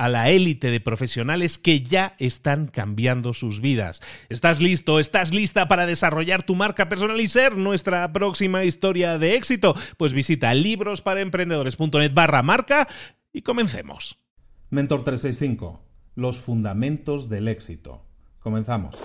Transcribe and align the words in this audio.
a 0.00 0.08
la 0.08 0.30
élite 0.30 0.70
de 0.70 0.80
profesionales 0.80 1.58
que 1.58 1.82
ya 1.82 2.14
están 2.18 2.68
cambiando 2.68 3.34
sus 3.34 3.60
vidas. 3.60 4.00
¿Estás 4.30 4.62
listo? 4.62 4.98
¿Estás 4.98 5.34
lista 5.34 5.68
para 5.68 5.84
desarrollar 5.84 6.42
tu 6.42 6.54
marca 6.54 6.88
personal 6.88 7.20
y 7.20 7.28
ser 7.28 7.58
nuestra 7.58 8.10
próxima 8.10 8.64
historia 8.64 9.18
de 9.18 9.34
éxito? 9.34 9.74
Pues 9.98 10.14
visita 10.14 10.54
librosparaemprendedores.net 10.54 12.14
barra 12.14 12.42
marca 12.42 12.88
y 13.30 13.42
comencemos. 13.42 14.16
Mentor 14.70 15.04
365. 15.04 15.82
Los 16.14 16.38
fundamentos 16.38 17.28
del 17.28 17.46
éxito. 17.48 18.02
Comenzamos. 18.38 18.96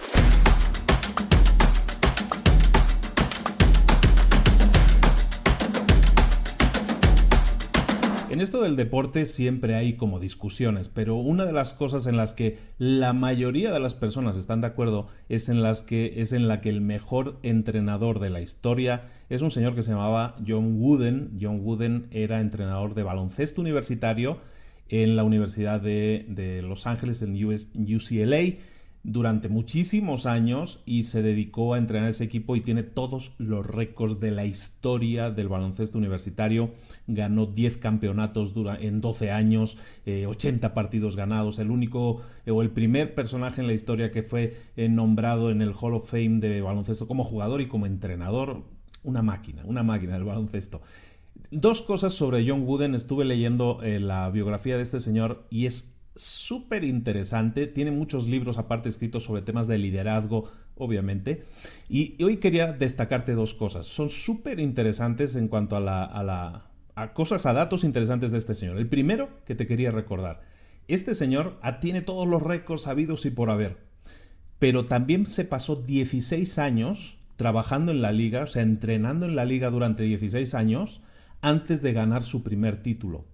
En 8.35 8.41
esto 8.41 8.61
del 8.61 8.75
deporte 8.75 9.25
siempre 9.25 9.75
hay 9.75 9.93
como 9.93 10.19
discusiones, 10.19 10.89
pero 10.89 11.15
una 11.15 11.45
de 11.45 11.53
las 11.53 11.71
cosas 11.71 12.05
en 12.05 12.17
las 12.17 12.33
que 12.33 12.57
la 12.77 13.13
mayoría 13.13 13.71
de 13.71 13.79
las 13.79 13.93
personas 13.93 14.35
están 14.35 14.59
de 14.59 14.67
acuerdo 14.67 15.07
es 15.29 15.47
en 15.47 15.63
las 15.63 15.81
que 15.81 16.19
es 16.19 16.33
en 16.33 16.49
la 16.49 16.59
que 16.59 16.67
el 16.67 16.81
mejor 16.81 17.39
entrenador 17.43 18.19
de 18.19 18.29
la 18.29 18.41
historia 18.41 19.03
es 19.29 19.41
un 19.41 19.51
señor 19.51 19.73
que 19.73 19.83
se 19.83 19.91
llamaba 19.91 20.35
John 20.45 20.81
Wooden. 20.81 21.37
John 21.39 21.61
Wooden 21.63 22.07
era 22.11 22.41
entrenador 22.41 22.93
de 22.93 23.03
baloncesto 23.03 23.61
universitario 23.61 24.39
en 24.89 25.15
la 25.15 25.23
Universidad 25.23 25.79
de, 25.79 26.61
Los 26.61 26.87
Ángeles, 26.87 27.21
en 27.21 27.35
UCLA 27.35 28.57
durante 29.05 29.49
muchísimos 29.49 30.25
años 30.25 30.81
y 30.85 31.03
se 31.03 31.21
dedicó 31.21 31.73
a 31.73 31.77
entrenar 31.77 32.09
ese 32.09 32.23
equipo 32.23 32.55
y 32.55 32.61
tiene 32.61 32.81
todos 32.81 33.33
los 33.37 33.65
récords 33.65 34.19
de 34.19 34.31
la 34.31 34.45
historia 34.45 35.29
del 35.29 35.47
baloncesto 35.47 35.99
universitario. 35.99 36.71
Ganó 37.05 37.45
10 37.45 37.77
campeonatos 37.77 38.55
en 38.79 39.01
12 39.01 39.31
años, 39.31 39.77
80 40.05 40.67
eh, 40.67 40.69
partidos 40.71 41.15
ganados. 41.15 41.59
El 41.59 41.69
único 41.69 42.21
eh, 42.47 42.51
o 42.51 42.63
el 42.63 42.71
primer 42.71 43.13
personaje 43.13 43.61
en 43.61 43.67
la 43.67 43.73
historia 43.73 44.09
que 44.09 44.23
fue 44.23 44.57
eh, 44.75 44.89
nombrado 44.89 45.51
en 45.51 45.61
el 45.61 45.73
Hall 45.79 45.93
of 45.93 46.09
Fame 46.09 46.39
de 46.39 46.61
baloncesto 46.61 47.07
como 47.07 47.23
jugador 47.23 47.61
y 47.61 47.67
como 47.67 47.85
entrenador. 47.85 48.63
Una 49.03 49.21
máquina, 49.21 49.61
una 49.65 49.83
máquina 49.83 50.13
del 50.13 50.23
baloncesto. 50.23 50.81
Dos 51.51 51.83
cosas 51.83 52.13
sobre 52.13 52.43
John 52.47 52.63
Wooden. 52.63 52.95
Estuve 52.95 53.23
leyendo 53.23 53.79
la 53.83 54.31
biografía 54.31 54.77
de 54.77 54.81
este 54.81 54.99
señor 54.99 55.45
y 55.51 55.67
es 55.67 55.94
súper 56.15 56.83
interesante. 56.83 57.67
Tiene 57.67 57.91
muchos 57.91 58.27
libros 58.27 58.57
aparte 58.57 58.89
escritos 58.89 59.23
sobre 59.23 59.41
temas 59.41 59.67
de 59.67 59.77
liderazgo, 59.77 60.49
obviamente. 60.75 61.43
Y 61.89 62.21
hoy 62.23 62.37
quería 62.37 62.73
destacarte 62.73 63.33
dos 63.33 63.53
cosas. 63.53 63.85
Son 63.85 64.09
súper 64.09 64.59
interesantes 64.59 65.35
en 65.35 65.47
cuanto 65.47 65.75
a 65.75 66.69
a 66.95 67.13
cosas, 67.13 67.45
a 67.45 67.53
datos 67.53 67.83
interesantes 67.83 68.31
de 68.31 68.37
este 68.37 68.55
señor. 68.55 68.77
El 68.77 68.87
primero 68.87 69.29
que 69.45 69.55
te 69.55 69.67
quería 69.67 69.91
recordar. 69.91 70.41
Este 70.87 71.13
señor 71.13 71.59
tiene 71.81 72.01
todos 72.01 72.27
los 72.27 72.41
récords 72.41 72.87
habidos 72.87 73.25
y 73.25 73.31
por 73.31 73.49
haber. 73.49 73.77
Pero 74.59 74.85
también 74.85 75.25
se 75.25 75.43
pasó 75.45 75.75
16 75.75 76.57
años 76.57 77.17
trabajando 77.35 77.91
en 77.91 78.01
la 78.01 78.13
liga, 78.13 78.43
o 78.43 78.47
sea, 78.47 78.61
entrenando 78.61 79.25
en 79.25 79.35
la 79.35 79.45
liga 79.45 79.69
durante 79.69 80.03
16 80.03 80.53
años 80.53 81.01
antes 81.41 81.81
de 81.81 81.91
ganar 81.91 82.23
su 82.23 82.43
primer 82.43 82.81
título. 82.81 83.25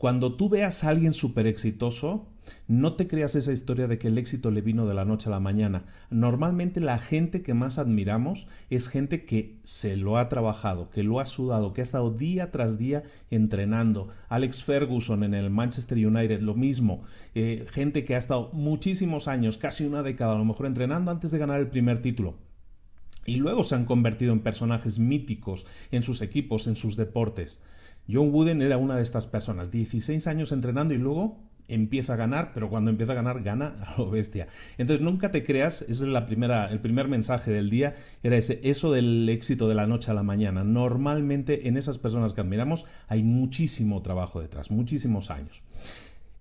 Cuando 0.00 0.32
tú 0.32 0.48
veas 0.48 0.82
a 0.82 0.88
alguien 0.88 1.12
súper 1.12 1.46
exitoso, 1.46 2.26
no 2.68 2.94
te 2.94 3.06
creas 3.06 3.34
esa 3.34 3.52
historia 3.52 3.86
de 3.86 3.98
que 3.98 4.08
el 4.08 4.16
éxito 4.16 4.50
le 4.50 4.62
vino 4.62 4.86
de 4.86 4.94
la 4.94 5.04
noche 5.04 5.28
a 5.28 5.30
la 5.30 5.40
mañana. 5.40 5.84
Normalmente 6.08 6.80
la 6.80 6.96
gente 6.96 7.42
que 7.42 7.52
más 7.52 7.76
admiramos 7.76 8.48
es 8.70 8.88
gente 8.88 9.26
que 9.26 9.58
se 9.62 9.98
lo 9.98 10.16
ha 10.16 10.30
trabajado, 10.30 10.88
que 10.88 11.02
lo 11.02 11.20
ha 11.20 11.26
sudado, 11.26 11.74
que 11.74 11.82
ha 11.82 11.84
estado 11.84 12.12
día 12.12 12.50
tras 12.50 12.78
día 12.78 13.02
entrenando. 13.30 14.08
Alex 14.30 14.64
Ferguson 14.64 15.22
en 15.22 15.34
el 15.34 15.50
Manchester 15.50 15.98
United, 15.98 16.40
lo 16.40 16.54
mismo. 16.54 17.02
Eh, 17.34 17.66
gente 17.68 18.06
que 18.06 18.14
ha 18.14 18.18
estado 18.18 18.48
muchísimos 18.54 19.28
años, 19.28 19.58
casi 19.58 19.84
una 19.84 20.02
década 20.02 20.32
a 20.32 20.38
lo 20.38 20.46
mejor 20.46 20.64
entrenando 20.64 21.10
antes 21.10 21.30
de 21.30 21.36
ganar 21.36 21.60
el 21.60 21.68
primer 21.68 22.00
título. 22.00 22.36
Y 23.26 23.36
luego 23.36 23.64
se 23.64 23.74
han 23.74 23.84
convertido 23.84 24.32
en 24.32 24.40
personajes 24.40 24.98
míticos 24.98 25.66
en 25.90 26.02
sus 26.02 26.22
equipos, 26.22 26.68
en 26.68 26.76
sus 26.76 26.96
deportes. 26.96 27.60
John 28.08 28.30
Wooden 28.32 28.62
era 28.62 28.76
una 28.76 28.96
de 28.96 29.02
estas 29.02 29.26
personas, 29.26 29.70
16 29.70 30.26
años 30.26 30.52
entrenando 30.52 30.94
y 30.94 30.98
luego 30.98 31.50
empieza 31.70 32.14
a 32.14 32.16
ganar, 32.16 32.50
pero 32.52 32.68
cuando 32.68 32.90
empieza 32.90 33.12
a 33.12 33.14
ganar 33.14 33.42
gana 33.42 33.76
a 33.86 33.94
lo 33.96 34.10
bestia. 34.10 34.48
Entonces 34.76 35.02
nunca 35.04 35.30
te 35.30 35.44
creas, 35.44 35.82
ese 35.82 35.92
es 36.04 36.08
la 36.08 36.26
primera, 36.26 36.70
el 36.70 36.80
primer 36.80 37.08
mensaje 37.08 37.50
del 37.50 37.70
día, 37.70 37.94
era 38.22 38.36
ese, 38.36 38.60
eso 38.64 38.92
del 38.92 39.28
éxito 39.28 39.68
de 39.68 39.76
la 39.76 39.86
noche 39.86 40.10
a 40.10 40.14
la 40.14 40.22
mañana. 40.22 40.64
Normalmente 40.64 41.68
en 41.68 41.76
esas 41.76 41.98
personas 41.98 42.34
que 42.34 42.40
admiramos 42.40 42.86
hay 43.06 43.22
muchísimo 43.22 44.02
trabajo 44.02 44.40
detrás, 44.40 44.70
muchísimos 44.70 45.30
años. 45.30 45.62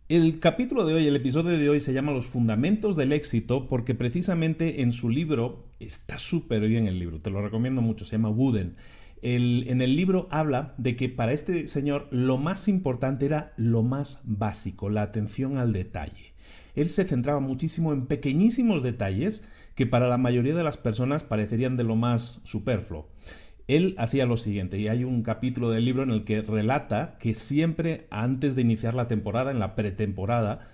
El 0.09 0.39
capítulo 0.39 0.85
de 0.85 0.95
hoy, 0.95 1.05
el 1.05 1.15
episodio 1.15 1.55
de 1.55 1.69
hoy 1.69 1.79
se 1.79 1.93
llama 1.93 2.11
Los 2.11 2.25
Fundamentos 2.25 2.95
del 2.95 3.11
Éxito 3.11 3.67
porque 3.67 3.93
precisamente 3.93 4.81
en 4.81 4.91
su 4.91 5.07
libro, 5.07 5.67
está 5.79 6.17
súper 6.17 6.67
bien 6.67 6.87
el 6.87 6.97
libro, 6.97 7.19
te 7.19 7.29
lo 7.29 7.43
recomiendo 7.43 7.83
mucho, 7.83 8.05
se 8.05 8.13
llama 8.13 8.29
Wooden 8.29 8.75
en 9.21 9.81
el 9.81 9.95
libro 9.95 10.27
habla 10.31 10.73
de 10.77 10.95
que 10.95 11.09
para 11.09 11.33
este 11.33 11.67
señor 11.67 12.07
lo 12.11 12.37
más 12.37 12.67
importante 12.67 13.25
era 13.25 13.53
lo 13.57 13.83
más 13.83 14.21
básico, 14.23 14.89
la 14.89 15.01
atención 15.01 15.57
al 15.57 15.73
detalle. 15.73 16.33
Él 16.75 16.89
se 16.89 17.05
centraba 17.05 17.39
muchísimo 17.39 17.91
en 17.93 18.05
pequeñísimos 18.05 18.83
detalles 18.83 19.43
que 19.75 19.85
para 19.85 20.07
la 20.07 20.17
mayoría 20.17 20.55
de 20.55 20.63
las 20.63 20.77
personas 20.77 21.23
parecerían 21.23 21.77
de 21.77 21.83
lo 21.83 21.95
más 21.95 22.41
superfluo. 22.43 23.07
Él 23.67 23.95
hacía 23.97 24.25
lo 24.25 24.35
siguiente, 24.35 24.79
y 24.79 24.87
hay 24.87 25.03
un 25.03 25.21
capítulo 25.21 25.69
del 25.69 25.85
libro 25.85 26.03
en 26.03 26.09
el 26.09 26.23
que 26.23 26.41
relata 26.41 27.17
que 27.19 27.35
siempre 27.35 28.07
antes 28.09 28.55
de 28.55 28.63
iniciar 28.63 28.95
la 28.95 29.07
temporada, 29.07 29.51
en 29.51 29.59
la 29.59 29.75
pretemporada, 29.75 30.67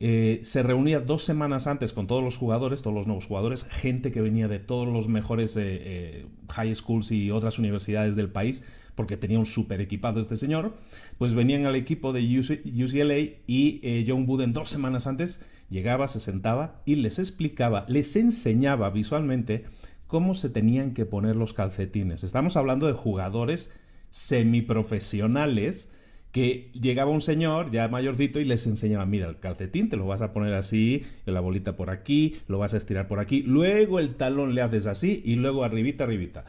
eh, 0.00 0.40
se 0.42 0.62
reunía 0.62 1.00
dos 1.00 1.22
semanas 1.22 1.66
antes 1.66 1.92
con 1.92 2.06
todos 2.06 2.22
los 2.22 2.36
jugadores, 2.36 2.82
todos 2.82 2.94
los 2.94 3.06
nuevos 3.06 3.26
jugadores, 3.26 3.64
gente 3.64 4.10
que 4.10 4.20
venía 4.20 4.48
de 4.48 4.58
todos 4.58 4.88
los 4.88 5.08
mejores 5.08 5.56
eh, 5.56 5.62
eh, 5.64 6.26
high 6.50 6.74
schools 6.74 7.12
y 7.12 7.30
otras 7.30 7.58
universidades 7.58 8.16
del 8.16 8.28
país, 8.28 8.64
porque 8.96 9.16
tenía 9.16 9.38
un 9.38 9.46
super 9.46 9.80
equipado 9.80 10.20
este 10.20 10.36
señor, 10.36 10.74
pues 11.18 11.34
venían 11.34 11.66
al 11.66 11.76
equipo 11.76 12.12
de 12.12 12.20
UCLA 12.38 13.18
y 13.46 14.04
John 14.06 14.28
Wooden 14.28 14.52
dos 14.52 14.68
semanas 14.68 15.06
antes 15.06 15.40
llegaba, 15.70 16.06
se 16.08 16.20
sentaba 16.20 16.80
y 16.84 16.96
les 16.96 17.18
explicaba, 17.18 17.86
les 17.88 18.14
enseñaba 18.16 18.90
visualmente 18.90 19.64
cómo 20.06 20.34
se 20.34 20.48
tenían 20.48 20.94
que 20.94 21.06
poner 21.06 21.34
los 21.34 21.54
calcetines. 21.54 22.22
Estamos 22.22 22.56
hablando 22.56 22.86
de 22.86 22.92
jugadores 22.92 23.72
semiprofesionales 24.10 25.90
que 26.34 26.72
llegaba 26.72 27.12
un 27.12 27.20
señor 27.20 27.70
ya 27.70 27.86
mayorcito 27.86 28.40
y 28.40 28.44
les 28.44 28.66
enseñaba, 28.66 29.06
mira, 29.06 29.28
el 29.28 29.38
calcetín 29.38 29.88
te 29.88 29.96
lo 29.96 30.04
vas 30.04 30.20
a 30.20 30.32
poner 30.32 30.52
así, 30.54 31.04
la 31.26 31.38
bolita 31.38 31.76
por 31.76 31.90
aquí, 31.90 32.38
lo 32.48 32.58
vas 32.58 32.74
a 32.74 32.76
estirar 32.76 33.06
por 33.06 33.20
aquí, 33.20 33.44
luego 33.44 34.00
el 34.00 34.16
talón 34.16 34.52
le 34.52 34.60
haces 34.60 34.86
así 34.86 35.22
y 35.24 35.36
luego 35.36 35.62
arribita, 35.62 36.02
arribita. 36.02 36.44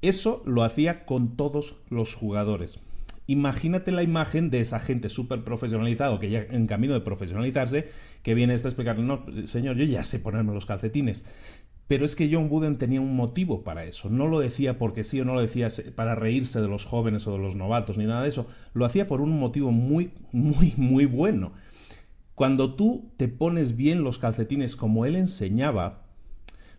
Eso 0.00 0.42
lo 0.46 0.62
hacía 0.62 1.04
con 1.04 1.36
todos 1.36 1.76
los 1.90 2.14
jugadores. 2.14 2.80
Imagínate 3.26 3.92
la 3.92 4.02
imagen 4.02 4.48
de 4.48 4.60
esa 4.60 4.80
gente 4.80 5.10
súper 5.10 5.44
profesionalizado 5.44 6.18
que 6.18 6.30
ya 6.30 6.46
en 6.48 6.66
camino 6.66 6.94
de 6.94 7.02
profesionalizarse, 7.02 7.86
que 8.22 8.32
viene 8.32 8.54
a 8.54 8.56
explicarle, 8.56 9.04
no, 9.04 9.26
señor, 9.44 9.76
yo 9.76 9.84
ya 9.84 10.04
sé 10.04 10.20
ponerme 10.20 10.54
los 10.54 10.64
calcetines. 10.64 11.26
Pero 11.88 12.04
es 12.04 12.14
que 12.14 12.28
John 12.30 12.48
Wooden 12.50 12.76
tenía 12.76 13.00
un 13.00 13.16
motivo 13.16 13.64
para 13.64 13.84
eso. 13.84 14.10
No 14.10 14.26
lo 14.26 14.40
decía 14.40 14.78
porque 14.78 15.04
sí 15.04 15.20
o 15.20 15.24
no 15.24 15.34
lo 15.34 15.40
decía 15.40 15.68
para 15.94 16.14
reírse 16.14 16.60
de 16.60 16.68
los 16.68 16.84
jóvenes 16.84 17.26
o 17.26 17.32
de 17.32 17.38
los 17.38 17.56
novatos 17.56 17.96
ni 17.96 18.04
nada 18.04 18.22
de 18.22 18.28
eso. 18.28 18.46
Lo 18.74 18.84
hacía 18.84 19.06
por 19.06 19.22
un 19.22 19.40
motivo 19.40 19.72
muy, 19.72 20.12
muy, 20.30 20.74
muy 20.76 21.06
bueno. 21.06 21.52
Cuando 22.34 22.74
tú 22.74 23.10
te 23.16 23.26
pones 23.26 23.74
bien 23.74 24.04
los 24.04 24.18
calcetines 24.18 24.76
como 24.76 25.06
él 25.06 25.16
enseñaba, 25.16 26.07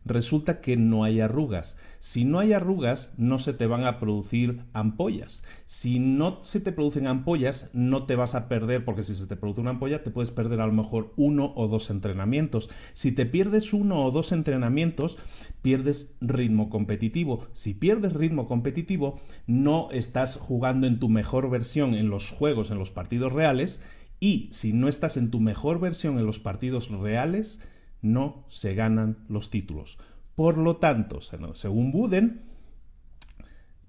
resulta 0.05 0.61
que 0.61 0.77
no 0.77 1.03
hay 1.03 1.21
arrugas. 1.21 1.77
Si 1.99 2.23
no 2.25 2.39
hay 2.39 2.53
arrugas, 2.53 3.13
no 3.17 3.39
se 3.39 3.53
te 3.53 3.67
van 3.67 3.85
a 3.85 3.99
producir 3.99 4.61
ampollas. 4.73 5.43
Si 5.65 5.99
no 5.99 6.39
se 6.43 6.59
te 6.59 6.71
producen 6.71 7.07
ampollas, 7.07 7.69
no 7.73 8.05
te 8.05 8.15
vas 8.15 8.35
a 8.35 8.47
perder, 8.47 8.85
porque 8.85 9.03
si 9.03 9.15
se 9.15 9.27
te 9.27 9.35
produce 9.35 9.61
una 9.61 9.71
ampolla, 9.71 10.03
te 10.03 10.11
puedes 10.11 10.31
perder 10.31 10.61
a 10.61 10.67
lo 10.67 10.73
mejor 10.73 11.13
uno 11.17 11.53
o 11.55 11.67
dos 11.67 11.89
entrenamientos. 11.89 12.69
Si 12.93 13.11
te 13.11 13.25
pierdes 13.25 13.73
uno 13.73 14.05
o 14.05 14.11
dos 14.11 14.31
entrenamientos, 14.31 15.17
pierdes 15.61 16.15
ritmo 16.21 16.69
competitivo. 16.69 17.47
Si 17.53 17.73
pierdes 17.73 18.13
ritmo 18.13 18.47
competitivo, 18.47 19.19
no 19.47 19.89
estás 19.91 20.37
jugando 20.37 20.87
en 20.87 20.99
tu 20.99 21.09
mejor 21.09 21.49
versión 21.49 21.93
en 21.93 22.09
los 22.09 22.31
juegos, 22.31 22.71
en 22.71 22.79
los 22.79 22.91
partidos 22.91 23.33
reales. 23.33 23.81
Y 24.19 24.49
si 24.51 24.73
no 24.73 24.87
estás 24.87 25.17
en 25.17 25.31
tu 25.31 25.39
mejor 25.39 25.79
versión 25.79 26.19
en 26.19 26.25
los 26.25 26.39
partidos 26.39 26.89
reales, 26.89 27.61
no 28.01 28.45
se 28.47 28.75
ganan 28.75 29.25
los 29.27 29.49
títulos. 29.49 29.97
Por 30.35 30.57
lo 30.57 30.77
tanto, 30.77 31.19
según 31.21 31.91
Buden, 31.91 32.41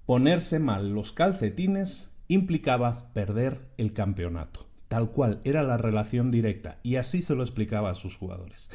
ponerse 0.07 0.59
mal 0.59 0.93
los 0.93 1.13
calcetines 1.13 2.11
implicaba 2.29 3.13
perder 3.13 3.61
el 3.77 3.93
campeonato. 3.93 4.67
Tal 4.89 5.11
cual 5.13 5.41
era 5.45 5.63
la 5.63 5.77
relación 5.77 6.33
directa 6.33 6.81
y 6.83 6.97
así 6.97 7.23
se 7.23 7.37
lo 7.37 7.43
explicaba 7.43 7.91
a 7.91 7.95
sus 7.95 8.17
jugadores. 8.17 8.71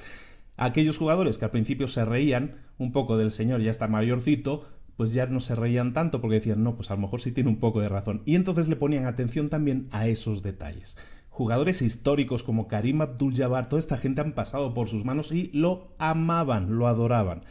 Aquellos 0.56 0.98
jugadores 0.98 1.38
que 1.38 1.46
al 1.46 1.52
principio 1.52 1.88
se 1.88 2.06
reían 2.06 2.56
un 2.78 2.94
poco 2.94 3.18
del 3.18 3.32
señor 3.32 3.62
ya 3.62 3.72
está 3.72 3.90
mayorcito, 3.90 4.70
pues 4.96 5.12
ya 5.12 5.26
no 5.26 5.42
se 5.42 5.56
reían 5.56 5.92
tanto 5.92 6.22
porque 6.22 6.36
decían, 6.36 6.64
no, 6.64 6.78
pues 6.78 6.90
a 6.90 6.96
lo 6.96 7.02
mejor 7.02 7.20
sí 7.20 7.34
tiene 7.34 7.50
un 7.50 7.60
poco 7.60 7.82
de 7.82 7.90
razón. 7.90 8.22
Y 8.26 8.36
entonces 8.36 8.70
le 8.70 8.78
ponían 8.78 9.06
atención 9.06 9.50
también 9.50 9.90
a 9.92 10.08
esos 10.08 10.42
detalles 10.42 10.98
jugadores 11.36 11.82
históricos 11.82 12.44
como 12.44 12.70
Karim 12.70 13.02
Abdul-Jabbar, 13.02 13.68
toda 13.68 13.82
esta 13.82 13.98
gente 13.98 14.22
han 14.22 14.32
pasado 14.32 14.74
por 14.74 14.88
sus 14.88 15.04
manos 15.04 15.34
y 15.34 15.50
lo 15.52 15.90
amaban, 15.98 16.78
lo 16.78 16.88
adoraban. 16.88 17.44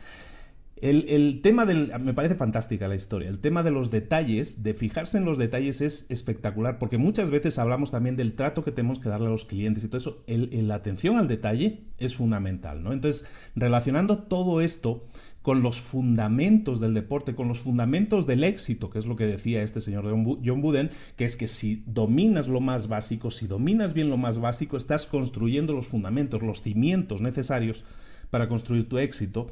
El, 0.77 1.41
tema 1.41 1.67
del. 1.67 1.93
Me 2.01 2.15
parece 2.15 2.35
fantástica 2.35 2.89
la 2.89 2.97
historia. 2.97 3.29
El 3.29 3.39
tema 3.39 3.63
de 3.63 3.71
los 3.71 3.91
detalles, 3.91 4.63
de 4.63 4.75
fijarse 4.75 5.17
en 5.17 5.25
los 5.25 5.39
detalles, 5.39 5.81
es 5.81 6.07
espectacular, 6.09 6.79
porque 6.79 6.99
muchas 6.99 7.31
veces 7.31 7.59
hablamos 7.59 7.91
también 7.91 8.17
del 8.17 8.35
trato 8.35 8.65
que 8.65 8.73
tenemos 8.73 8.99
que 8.99 9.09
darle 9.09 9.29
a 9.29 9.31
los 9.31 9.45
clientes 9.45 9.85
y 9.85 9.89
todo 9.89 9.99
eso. 9.99 10.25
la 10.27 10.75
atención 10.75 11.17
al 11.17 11.29
detalle 11.29 11.85
es 11.99 12.15
fundamental, 12.17 12.83
¿no? 12.83 12.93
Entonces, 12.93 13.25
relacionando 13.55 14.19
todo 14.19 14.61
esto 14.61 15.07
con 15.45 15.63
los 15.63 15.81
fundamentos 15.81 16.81
del 16.81 16.95
deporte, 16.95 17.35
con 17.35 17.49
los 17.49 17.61
fundamentos 17.61 18.27
del 18.27 18.45
éxito, 18.45 18.89
que 18.89 18.99
es 18.99 19.07
lo 19.07 19.15
que 19.15 19.27
decía 19.27 19.63
este 19.63 19.83
señor 19.83 20.07
John 20.43 20.63
Buden, 20.63 20.91
que 21.17 21.27
es 21.27 21.37
que 21.37 21.49
si 21.49 21.85
dominas 21.87 22.49
lo 22.49 22.61
más 22.61 22.89
básico, 22.89 23.31
si 23.31 23.47
dominas 23.47 23.93
bien 23.93 24.09
lo 24.09 24.17
más 24.17 24.39
básico, 24.39 24.77
estás 24.77 25.07
construyendo 25.07 25.75
los 25.75 25.87
fundamentos, 25.87 26.43
los 26.43 26.63
cimientos 26.63 27.21
necesarios 27.21 27.85
para 28.31 28.49
construir 28.49 28.89
tu 28.89 28.99
éxito. 28.99 29.51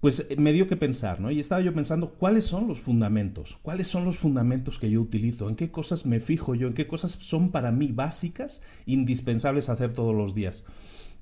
Pues 0.00 0.26
eh, 0.30 0.36
me 0.36 0.52
dio 0.52 0.66
que 0.66 0.76
pensar, 0.76 1.20
¿no? 1.20 1.30
Y 1.30 1.40
estaba 1.40 1.60
yo 1.60 1.74
pensando, 1.74 2.10
¿cuáles 2.14 2.44
son 2.44 2.66
los 2.66 2.80
fundamentos? 2.80 3.58
¿Cuáles 3.62 3.86
son 3.86 4.04
los 4.04 4.16
fundamentos 4.16 4.78
que 4.78 4.90
yo 4.90 5.00
utilizo? 5.00 5.48
¿En 5.48 5.56
qué 5.56 5.70
cosas 5.70 6.06
me 6.06 6.20
fijo 6.20 6.54
yo? 6.54 6.68
¿En 6.68 6.74
qué 6.74 6.86
cosas 6.86 7.12
son 7.12 7.50
para 7.50 7.70
mí 7.70 7.92
básicas, 7.92 8.62
indispensables 8.86 9.68
hacer 9.68 9.92
todos 9.92 10.14
los 10.14 10.34
días? 10.34 10.64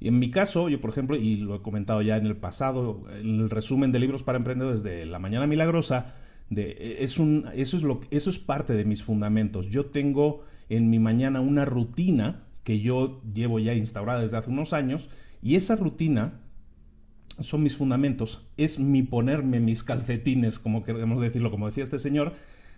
Y 0.01 0.09
en 0.09 0.19
mi 0.21 0.31
caso, 0.31 0.69
yo 0.69 0.81
por 0.81 0.91
ejemplo, 0.91 1.17
y 1.17 1.37
lo 1.37 1.57
he 1.57 1.63
comentado 1.63 2.03
ya 2.03 2.17
en 2.17 2.27
el 2.27 2.37
pasado, 2.37 3.05
en 3.21 3.41
el 3.41 3.51
resumen 3.51 3.91
de 3.91 3.99
libros 3.99 4.23
para 4.23 4.39
emprendedores 4.39 4.85
de 4.85 5.07
La 5.07 5.19
Mañana 5.19 5.49
Milagrosa, 5.49 6.15
de, 6.51 7.07
un, 7.19 7.47
eso, 7.55 7.77
es 7.77 7.83
lo, 7.83 8.01
eso 8.11 8.31
es 8.31 8.39
parte 8.39 8.75
de 8.75 8.85
mis 8.85 9.03
fundamentos. 9.03 9.69
Yo 9.71 9.87
tengo 9.87 10.45
en 10.69 10.89
mi 10.89 10.99
mañana 10.99 11.41
una 11.41 11.65
rutina 11.65 12.45
que 12.63 12.81
yo 12.81 13.23
llevo 13.35 13.59
ya 13.59 13.75
instaurada 13.75 14.21
desde 14.21 14.37
hace 14.37 14.51
unos 14.51 14.73
años 14.73 15.11
y 15.43 15.57
esa 15.57 15.75
rutina 15.77 16.41
son 17.41 17.63
mis 17.63 17.77
fundamentos, 17.77 18.47
es 18.57 18.79
mi 18.79 19.03
ponerme 19.03 19.61
mis 19.61 19.85
calcetines, 19.85 20.59
como 20.59 20.83
queremos 20.83 21.21
decirlo, 21.21 21.51
como 21.51 21.67
decía 21.67 21.85
este 21.85 21.99
señor, 21.99 22.35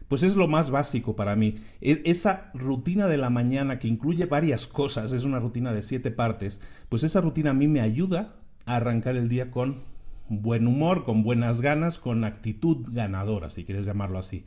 pues 0.08 0.22
es 0.22 0.36
lo 0.36 0.48
más 0.48 0.70
básico 0.70 1.14
para 1.14 1.36
mí. 1.36 1.60
E, 1.80 2.02
esa 2.04 2.50
rutina 2.54 3.06
de 3.06 3.16
la 3.16 3.30
mañana 3.30 3.78
que 3.78 3.88
incluye 3.88 4.26
varias 4.26 4.66
cosas, 4.66 5.12
es 5.12 5.24
una 5.24 5.38
rutina 5.38 5.72
de 5.72 5.82
siete 5.82 6.10
partes, 6.10 6.60
pues 6.88 7.04
esa 7.04 7.20
rutina 7.20 7.50
a 7.50 7.54
mí 7.54 7.68
me 7.68 7.80
ayuda 7.80 8.34
a 8.66 8.76
arrancar 8.76 9.16
el 9.16 9.28
día 9.28 9.50
con 9.50 9.82
buen 10.28 10.66
humor, 10.66 11.04
con 11.04 11.22
buenas 11.22 11.60
ganas, 11.60 11.98
con 11.98 12.24
actitud 12.24 12.86
ganadora, 12.90 13.50
si 13.50 13.64
quieres 13.64 13.86
llamarlo 13.86 14.18
así. 14.18 14.44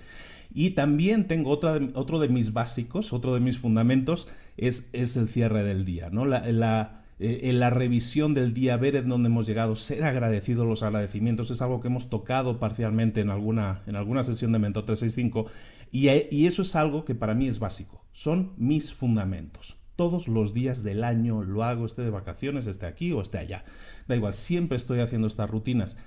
Y 0.54 0.72
también 0.72 1.28
tengo 1.28 1.50
otro 1.50 2.20
de 2.20 2.30
mis 2.30 2.54
básicos, 2.54 3.12
otro 3.12 3.34
de 3.34 3.40
mis 3.40 3.58
fundamentos, 3.58 4.28
es, 4.56 4.90
es 4.94 5.18
el 5.18 5.28
cierre 5.28 5.64
del 5.64 5.84
día, 5.84 6.10
¿no? 6.12 6.26
La 6.26 7.03
eh, 7.20 7.42
en 7.44 7.60
la 7.60 7.70
revisión 7.70 8.34
del 8.34 8.54
día, 8.54 8.78
ver 8.78 8.96
en 8.96 9.10
dónde 9.10 9.28
hemos 9.28 9.48
llegado, 9.48 9.76
ser 9.76 10.04
agradecidos 10.04 10.68
los 10.68 10.84
agradecimientos, 10.84 11.52
es 11.52 11.62
algo 11.62 11.82
que 11.82 11.88
hemos 11.88 12.10
tocado 12.10 12.60
parcialmente 12.60 13.22
en 13.22 13.30
alguna, 13.30 13.84
en 13.88 13.96
alguna 13.96 14.24
sesión 14.24 14.52
de 14.52 14.60
Mentor 14.60 14.86
365 14.86 15.52
y, 15.92 16.08
eh, 16.08 16.28
y 16.32 16.46
eso 16.46 16.62
es 16.64 16.76
algo 16.76 17.06
que 17.06 17.16
para 17.16 17.34
mí 17.34 17.48
es 17.48 17.60
básico, 17.60 18.06
son 18.12 18.54
mis 18.58 18.94
fundamentos. 18.94 19.78
Todos 19.96 20.28
los 20.28 20.54
días 20.56 20.84
del 20.84 21.04
año 21.04 21.44
lo 21.44 21.64
hago, 21.64 21.86
esté 21.86 22.02
de 22.02 22.10
vacaciones, 22.10 22.66
esté 22.66 22.88
aquí 22.88 23.12
o 23.12 23.22
esté 23.22 23.38
allá. 23.38 23.64
Da 24.08 24.16
igual, 24.16 24.34
siempre 24.34 24.76
estoy 24.76 25.02
haciendo 25.02 25.28
estas 25.28 25.50
rutinas. 25.50 26.00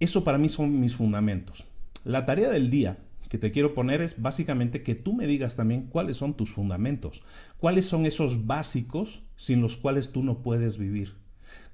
Eso 0.00 0.24
para 0.24 0.38
mí 0.38 0.48
son 0.48 0.80
mis 0.80 0.96
fundamentos. 0.96 1.66
La 2.04 2.24
tarea 2.24 2.48
del 2.48 2.70
día 2.70 2.98
que 3.34 3.38
te 3.38 3.50
quiero 3.50 3.74
poner 3.74 4.00
es 4.00 4.22
básicamente 4.22 4.84
que 4.84 4.94
tú 4.94 5.12
me 5.12 5.26
digas 5.26 5.56
también 5.56 5.88
cuáles 5.88 6.18
son 6.18 6.34
tus 6.34 6.52
fundamentos, 6.52 7.24
cuáles 7.58 7.84
son 7.84 8.06
esos 8.06 8.46
básicos 8.46 9.24
sin 9.34 9.60
los 9.60 9.76
cuales 9.76 10.12
tú 10.12 10.22
no 10.22 10.40
puedes 10.40 10.78
vivir, 10.78 11.16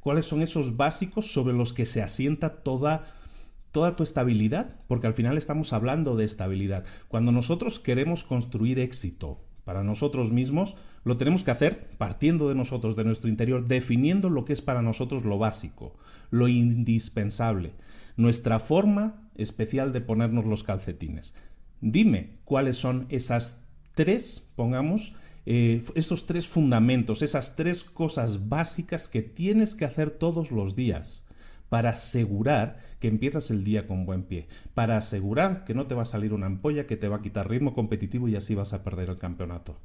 cuáles 0.00 0.24
son 0.24 0.40
esos 0.40 0.78
básicos 0.78 1.34
sobre 1.34 1.52
los 1.52 1.74
que 1.74 1.84
se 1.84 2.00
asienta 2.00 2.62
toda 2.62 3.12
toda 3.72 3.94
tu 3.94 4.04
estabilidad, 4.04 4.74
porque 4.86 5.06
al 5.06 5.12
final 5.12 5.36
estamos 5.36 5.74
hablando 5.74 6.16
de 6.16 6.24
estabilidad. 6.24 6.86
Cuando 7.08 7.30
nosotros 7.30 7.78
queremos 7.78 8.24
construir 8.24 8.78
éxito 8.78 9.44
para 9.64 9.84
nosotros 9.84 10.32
mismos, 10.32 10.78
lo 11.04 11.18
tenemos 11.18 11.44
que 11.44 11.50
hacer 11.50 11.90
partiendo 11.98 12.48
de 12.48 12.54
nosotros, 12.54 12.96
de 12.96 13.04
nuestro 13.04 13.28
interior, 13.28 13.68
definiendo 13.68 14.30
lo 14.30 14.46
que 14.46 14.54
es 14.54 14.62
para 14.62 14.80
nosotros 14.80 15.26
lo 15.26 15.36
básico, 15.36 15.94
lo 16.30 16.48
indispensable, 16.48 17.74
nuestra 18.16 18.58
forma 18.60 19.28
especial 19.36 19.92
de 19.92 20.00
ponernos 20.00 20.44
los 20.46 20.64
calcetines. 20.64 21.34
Dime 21.80 22.38
cuáles 22.44 22.76
son 22.76 23.06
esas 23.08 23.64
tres, 23.94 24.46
pongamos, 24.56 25.14
eh, 25.46 25.82
esos 25.94 26.26
tres 26.26 26.46
fundamentos, 26.46 27.22
esas 27.22 27.56
tres 27.56 27.84
cosas 27.84 28.48
básicas 28.48 29.08
que 29.08 29.22
tienes 29.22 29.74
que 29.74 29.84
hacer 29.84 30.10
todos 30.10 30.50
los 30.50 30.76
días 30.76 31.26
para 31.70 31.90
asegurar 31.90 32.78
que 32.98 33.08
empiezas 33.08 33.50
el 33.50 33.64
día 33.64 33.86
con 33.86 34.04
buen 34.04 34.24
pie, 34.24 34.48
para 34.74 34.96
asegurar 34.96 35.64
que 35.64 35.74
no 35.74 35.86
te 35.86 35.94
va 35.94 36.02
a 36.02 36.06
salir 36.06 36.34
una 36.34 36.46
ampolla 36.46 36.86
que 36.86 36.96
te 36.96 37.08
va 37.08 37.16
a 37.16 37.22
quitar 37.22 37.48
ritmo 37.48 37.74
competitivo 37.74 38.28
y 38.28 38.36
así 38.36 38.54
vas 38.54 38.72
a 38.72 38.82
perder 38.82 39.08
el 39.08 39.18
campeonato. 39.18 39.78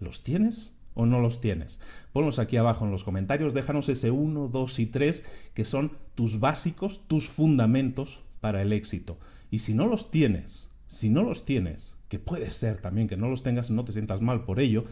¿Los 0.00 0.22
tienes? 0.22 0.76
o 0.96 1.04
no 1.04 1.20
los 1.20 1.40
tienes? 1.40 1.80
Ponlos 2.12 2.38
aquí 2.38 2.56
abajo 2.56 2.86
en 2.86 2.90
los 2.90 3.04
comentarios, 3.04 3.52
déjanos 3.54 3.88
ese 3.88 4.10
1, 4.10 4.48
2 4.48 4.78
y 4.78 4.86
3 4.86 5.24
que 5.54 5.64
son 5.64 5.92
tus 6.14 6.40
básicos, 6.40 7.06
tus 7.06 7.28
fundamentos 7.28 8.20
para 8.40 8.62
el 8.62 8.72
éxito. 8.72 9.18
Y 9.50 9.58
si 9.58 9.74
no 9.74 9.86
los 9.86 10.10
tienes, 10.10 10.70
si 10.88 11.08
no 11.08 11.22
los 11.22 11.44
tienes, 11.44 11.96
que 12.08 12.18
puede 12.18 12.50
ser 12.50 12.80
también 12.80 13.08
que 13.08 13.16
no 13.16 13.28
los 13.28 13.42
tengas, 13.42 13.70
no 13.70 13.84
te 13.84 13.92
sientas 13.92 14.20
mal 14.20 14.44
por 14.44 14.60
ello, 14.60 14.84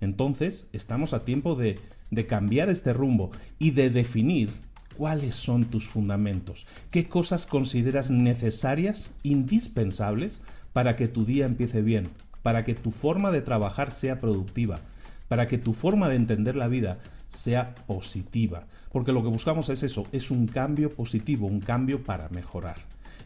entonces 0.00 0.68
estamos 0.72 1.12
a 1.12 1.24
tiempo 1.24 1.54
de, 1.54 1.78
de 2.10 2.26
cambiar 2.26 2.68
este 2.68 2.92
rumbo 2.92 3.30
y 3.58 3.72
de 3.72 3.90
definir 3.90 4.50
cuáles 4.96 5.34
son 5.34 5.64
tus 5.66 5.88
fundamentos, 5.88 6.66
qué 6.90 7.08
cosas 7.08 7.46
consideras 7.46 8.10
necesarias, 8.10 9.12
indispensables, 9.22 10.42
para 10.72 10.96
que 10.96 11.08
tu 11.08 11.24
día 11.24 11.46
empiece 11.46 11.82
bien, 11.82 12.08
para 12.42 12.64
que 12.64 12.74
tu 12.74 12.90
forma 12.90 13.30
de 13.30 13.42
trabajar 13.42 13.92
sea 13.92 14.20
productiva, 14.20 14.80
para 15.28 15.46
que 15.46 15.58
tu 15.58 15.72
forma 15.72 16.08
de 16.08 16.16
entender 16.16 16.56
la 16.56 16.68
vida 16.68 16.98
sea 17.28 17.74
positiva. 17.74 18.66
Porque 18.90 19.12
lo 19.12 19.22
que 19.22 19.28
buscamos 19.28 19.68
es 19.68 19.82
eso, 19.82 20.06
es 20.12 20.30
un 20.30 20.46
cambio 20.46 20.94
positivo, 20.94 21.46
un 21.46 21.60
cambio 21.60 22.02
para 22.02 22.28
mejorar. 22.30 22.76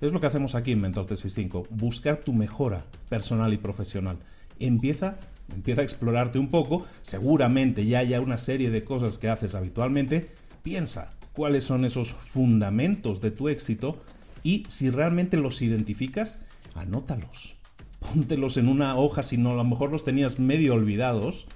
Es 0.02 0.12
lo 0.12 0.20
que 0.20 0.26
hacemos 0.26 0.56
aquí 0.56 0.72
en 0.72 0.80
Mentor 0.80 1.06
365, 1.06 1.68
buscar 1.70 2.16
tu 2.18 2.32
mejora 2.32 2.84
personal 3.08 3.52
y 3.54 3.56
profesional. 3.56 4.18
Empieza 4.58 5.16
empieza 5.54 5.80
a 5.82 5.84
explorarte 5.84 6.40
un 6.40 6.48
poco, 6.48 6.84
seguramente 7.02 7.86
ya 7.86 8.00
haya 8.00 8.20
una 8.20 8.36
serie 8.36 8.70
de 8.70 8.82
cosas 8.82 9.18
que 9.18 9.28
haces 9.28 9.54
habitualmente, 9.54 10.30
piensa 10.64 11.12
cuáles 11.32 11.62
son 11.62 11.84
esos 11.84 12.12
fundamentos 12.12 13.20
de 13.20 13.30
tu 13.30 13.48
éxito 13.48 14.02
y 14.42 14.64
si 14.68 14.90
realmente 14.90 15.36
los 15.36 15.62
identificas, 15.62 16.40
anótalos. 16.74 17.54
Póntelos 18.00 18.56
en 18.56 18.66
una 18.66 18.96
hoja 18.96 19.22
si 19.22 19.36
no 19.36 19.52
a 19.52 19.54
lo 19.54 19.64
mejor 19.64 19.92
los 19.92 20.02
tenías 20.02 20.40
medio 20.40 20.74
olvidados, 20.74 21.46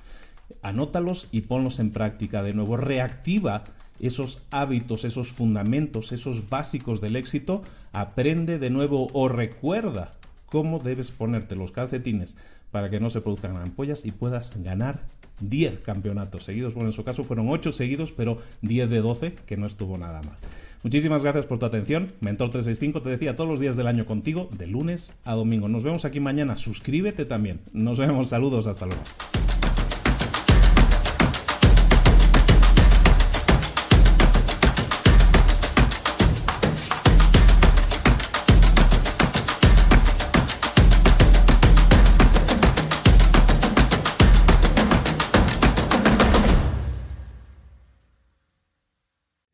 anótalos 0.63 1.27
y 1.33 1.41
ponlos 1.41 1.81
en 1.81 1.91
práctica 1.91 2.45
de 2.45 2.55
nuevo. 2.55 2.77
Reactiva 2.77 3.65
esos 4.01 4.43
hábitos, 4.51 5.05
esos 5.05 5.33
fundamentos, 5.33 6.13
esos 6.13 6.49
básicos 6.49 7.01
del 7.01 7.17
éxito, 7.17 7.63
aprende 7.93 8.59
de 8.59 8.71
nuevo 8.71 9.09
o 9.13 9.29
recuerda 9.29 10.15
cómo 10.47 10.79
debes 10.79 11.11
ponerte 11.11 11.57
los 11.57 11.73
calcetines 11.73 12.37
para 12.71 12.91
que 12.91 13.01
no 13.01 13.11
se 13.11 13.21
produzcan 13.21 13.57
ampollas 13.57 14.05
y 14.05 14.13
puedas 14.13 14.53
ganar 14.63 15.01
10 15.41 15.81
campeonatos 15.81 16.45
seguidos. 16.45 16.75
Bueno, 16.75 16.89
en 16.89 16.93
su 16.93 17.05
caso 17.05 17.25
fueron 17.25 17.49
8 17.49 17.73
seguidos, 17.73 18.13
pero 18.13 18.39
10 18.63 18.91
de 18.91 19.01
12, 19.01 19.35
que 19.47 19.57
no 19.57 19.67
estuvo 19.67 19.99
nada 19.99 20.23
mal. 20.23 20.37
Muchísimas 20.83 21.23
gracias 21.23 21.47
por 21.47 21.59
tu 21.59 21.67
atención. 21.67 22.13
Mentor 22.21 22.51
365 22.51 23.03
te 23.03 23.11
decía 23.11 23.35
todos 23.35 23.51
los 23.51 23.61
días 23.61 23.77
del 23.77 23.87
año 23.87 24.07
contigo, 24.07 24.49
de 24.57 24.67
lunes 24.67 25.15
a 25.25 25.35
domingo. 25.35 25.69
Nos 25.69 25.85
vemos 25.85 26.05
aquí 26.05 26.21
mañana. 26.21 26.57
Suscríbete 26.57 27.25
también. 27.25 27.61
Nos 27.73 27.99
vemos. 27.99 28.29
Saludos. 28.29 28.67
Hasta 28.67 28.87
luego. 28.87 29.03